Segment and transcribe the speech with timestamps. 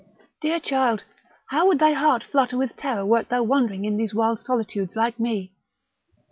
[0.41, 1.03] Dear child!
[1.49, 5.19] how would thy heart flutter with terror wert thou wandering in these wild solitudes like
[5.19, 5.51] me!"